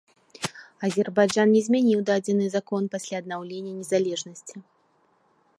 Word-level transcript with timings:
Азербайджан 0.87 1.53
не 1.57 1.61
змяніў 1.67 2.01
дадзены 2.11 2.45
закон 2.57 2.81
пасля 2.97 3.15
аднаўлення 3.23 3.71
незалежнасці. 3.79 4.55